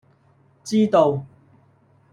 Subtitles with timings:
[0.63, 1.23] 知道